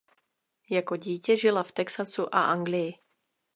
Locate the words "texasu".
1.71-2.35